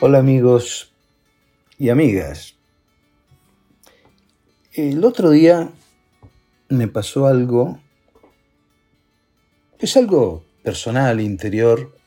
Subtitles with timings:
[0.00, 0.92] Hola amigos
[1.76, 2.54] y amigas.
[4.72, 5.72] El otro día
[6.68, 7.80] me pasó algo,
[9.80, 11.98] es algo personal, interior,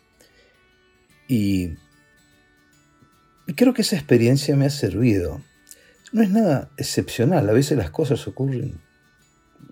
[1.28, 1.72] y,
[3.58, 5.42] creo que esa experiencia me ha servido.
[6.14, 8.80] No es nada excepcional, a veces las cosas ocurren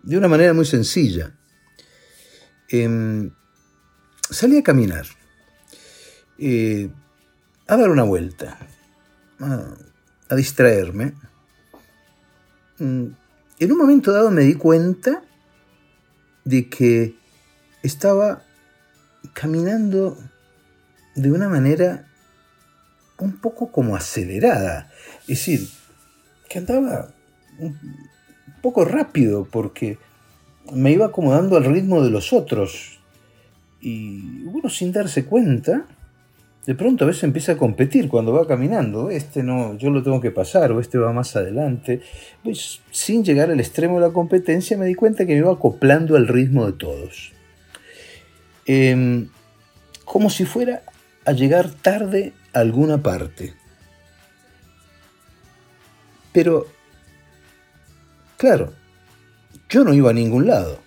[0.04, 1.38] de una manera muy sencilla.
[2.68, 3.32] Em,
[4.30, 5.06] salí a caminar.
[6.38, 6.90] Eh,
[7.70, 8.58] a dar una vuelta,
[9.40, 11.14] a, distraerme.
[12.80, 13.06] Mm,
[13.60, 15.22] en un momento dado me di cuenta
[16.46, 17.16] de que
[17.84, 18.42] estaba
[19.34, 20.18] caminando
[21.14, 22.08] de una manera
[23.20, 24.90] un poco como acelerada.
[25.22, 25.70] Es decir,
[26.50, 27.14] que andaba
[27.60, 27.78] un
[28.64, 30.00] poco rápido porque
[30.74, 33.00] me iba acomodando al ritmo de los otros.
[33.80, 35.86] Y uno sin darse cuenta
[36.70, 39.10] de pronto a veces empieza a competir cuando va caminando.
[39.10, 42.00] Este no, yo lo tengo que pasar, o este va más adelante.
[42.44, 46.16] Pues sin llegar al extremo de la competencia me di cuenta que me iba acoplando
[46.16, 47.32] al ritmo de todos.
[48.68, 49.30] Em,
[50.06, 50.84] como si fuera
[51.26, 53.56] a llegar tarde a alguna parte.
[56.32, 56.68] Pero,
[58.38, 58.74] claro,
[59.70, 60.78] yo no iba a ningún lado.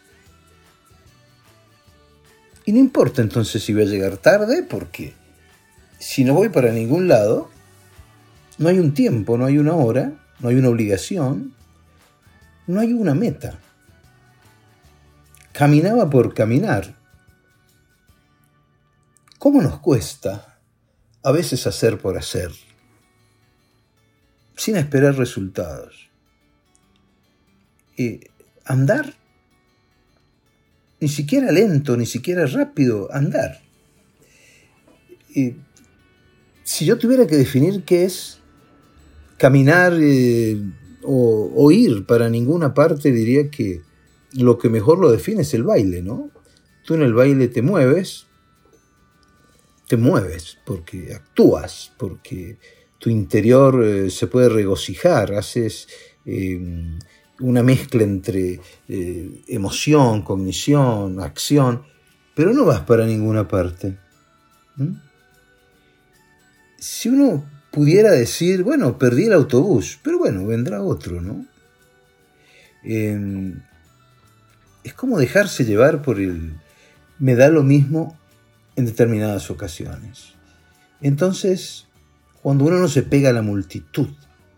[2.66, 5.20] Y no importa entonces si voy a llegar tarde, porque
[6.02, 7.48] si no voy para ningún lado,
[8.58, 11.54] no hay un tiempo, no hay una hora, no hay una obligación,
[12.66, 13.60] no hay una meta.
[15.52, 16.96] Caminaba por caminar.
[19.38, 20.58] ¿Cómo nos cuesta
[21.22, 22.50] a veces hacer por hacer?
[24.56, 26.10] Sin esperar resultados.
[27.96, 28.28] Eh,
[28.64, 29.14] andar,
[30.98, 33.60] ni siquiera lento, ni siquiera rápido, andar.
[35.36, 35.54] Eh,
[36.72, 38.38] si yo tuviera que definir qué es
[39.36, 40.56] caminar eh,
[41.02, 43.82] o, ir para ninguna parte, diría que
[44.38, 46.30] lo que mejor lo define es el baile, ¿no?
[46.86, 48.26] Tú en el baile te mueves,
[49.86, 52.56] te mueves porque actúas, porque
[52.96, 55.88] tu interior eh, se puede regocijar, haces
[56.24, 56.98] em,
[57.40, 61.82] una mezcla entre eh, emoción, cognición, acción,
[62.34, 63.98] pero no vas para ninguna parte
[66.82, 71.46] si uno pudiera decir, bueno, perdí el autobús, pero bueno, vendrá otro, ¿no?
[72.82, 73.62] Em,
[74.82, 76.54] es como dejarse llevar por el
[77.20, 78.18] me da lo mismo
[78.74, 80.34] en determinadas ocasiones.
[81.00, 81.86] Entonces,
[82.42, 84.08] cuando uno no se pega a la multitud,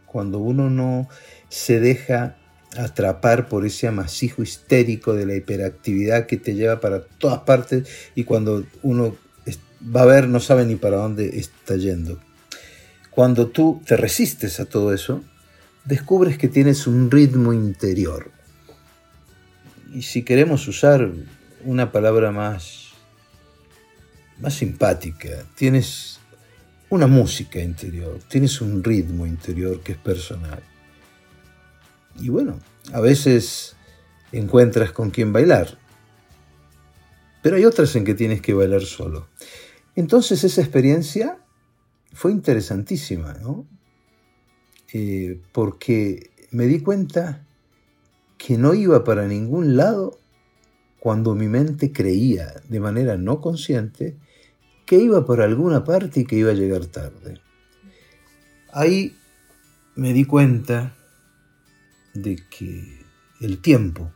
[0.07, 1.11] cuando uno no
[1.51, 2.39] se deja
[2.75, 8.25] atrapar por ese amasijo histérico de la hiperactividad que te lleva para todas partes y
[8.25, 9.15] cuando uno
[9.85, 12.19] va a ver, no sabe ni para dónde está yendo.
[13.11, 15.23] Cuando tú te resistes a todo eso,
[15.85, 18.31] descubres que tienes un ritmo interior.
[19.93, 21.11] Y si queremos usar
[21.65, 22.89] una palabra más,
[24.41, 26.19] más simpática, tienes
[26.91, 30.63] una música interior, tienes un ritmo interior que es personal.
[32.21, 32.59] Y bueno,
[32.93, 33.77] a veces
[34.33, 35.79] encuentras con quién bailar,
[37.43, 39.29] pero hay otras en que tienes que bailar solo.
[39.97, 41.39] Entonces esa experiencia
[42.13, 43.67] fue interesantísima, ¿no?
[44.93, 47.45] Eh, porque me di cuenta
[48.39, 50.19] que no iba para ningún lado
[51.01, 54.17] cuando mi mente creía de manera no consciente
[54.87, 57.41] que iba para alguna parte y que iba a llegar tarde.
[58.73, 59.17] Ahí
[59.97, 60.95] me di cuenta
[62.15, 63.05] de que
[63.41, 64.13] el tiempo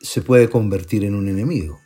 [0.00, 1.83] se puede convertir en un enemigo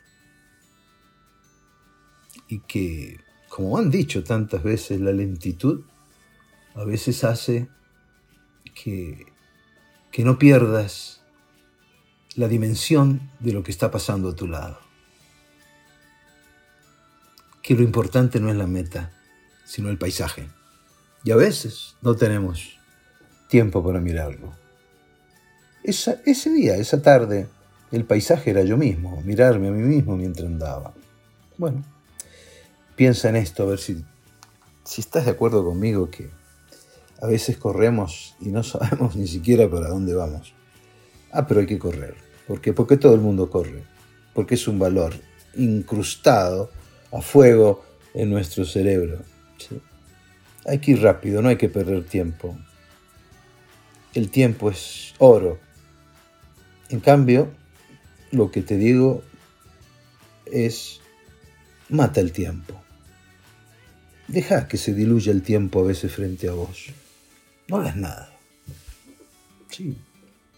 [2.49, 5.85] y que, como han dicho tantas veces, la lentitud
[6.73, 7.69] a veces hace
[8.73, 9.27] que,
[10.11, 11.21] que no pierdas
[12.35, 14.79] la dimensión de lo que está pasando a tu lado.
[17.61, 19.11] Que lo importante no es la meta,
[19.65, 20.49] sino el paisaje.
[21.23, 22.79] Y a veces no tenemos
[23.47, 24.53] tiempo para mirarlo.
[25.83, 27.47] ese día, esa tarde,
[27.91, 30.93] el paisaje era yo mismo, mirarme a mí mismo mientras andaba.
[31.57, 31.83] Bueno,
[32.99, 34.03] piensa en esto, a ver si,
[34.83, 36.29] si estás de acuerdo conmigo que
[37.21, 40.53] a veces corremos y no sabemos ni siquiera para dónde vamos.
[41.31, 42.15] Ah, pero hay que correr.
[42.45, 42.73] ¿Por qué?
[42.73, 43.85] Porque todo el mundo corre.
[44.33, 45.13] Porque es un valor
[45.55, 46.71] incrustado
[47.13, 49.19] a fuego en nuestro cerebro.
[50.65, 52.57] Hay que ir rápido, no hay que perder tiempo.
[54.13, 55.57] El tiempo es oro.
[56.89, 57.47] En cambio,
[58.31, 59.23] lo que te digo
[60.45, 60.99] es,
[61.87, 62.75] mata el tiempo.
[64.29, 66.85] Deja que se diluya el tiempo a veces frente a vos.
[67.67, 68.31] No hagas nada.
[69.71, 69.97] Sí,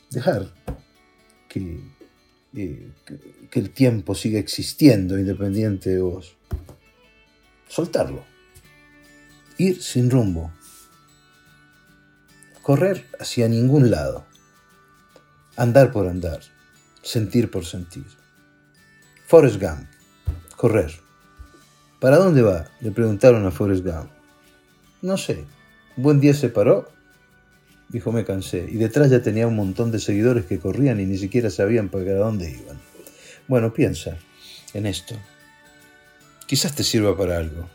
[0.09, 0.53] dejar
[1.47, 1.79] que,
[2.53, 3.19] eh, que,
[3.49, 6.35] que el tiempo siga existiendo independiente de vos.
[7.69, 8.25] Soltarlo.
[9.57, 10.51] Ir sin rumbo.
[12.61, 14.25] Correr hacia ningún lado.
[15.55, 16.41] Andar por andar.
[17.03, 18.05] Sentir por sentir.
[19.27, 19.87] Forrest Gump.
[20.57, 21.10] Correr.
[22.01, 22.65] ¿Para dónde va?
[22.79, 24.09] Le preguntaron a Forrest Gump.
[25.03, 25.45] No sé.
[25.95, 26.89] Buen día se paró.
[27.89, 28.67] Dijo, me cansé.
[28.67, 32.15] Y detrás ya tenía un montón de seguidores que corrían y ni siquiera sabían para
[32.15, 32.81] dónde iban.
[33.47, 34.17] Bueno, piensa
[34.73, 35.13] en esto.
[36.47, 37.69] Quizás te sirva para algo.